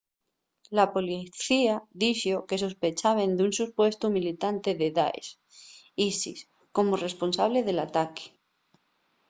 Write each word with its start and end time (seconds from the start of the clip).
la 0.77 0.85
policía 0.95 1.75
dixo 2.01 2.45
que 2.47 2.61
sospechaben 2.63 3.31
d'un 3.37 3.51
supuestu 3.59 4.05
militante 4.17 4.69
del 4.79 4.93
daesh 4.99 5.29
isis 6.09 6.39
como 6.75 7.01
responsable 7.05 7.59
del 7.63 7.79
ataque 7.87 8.25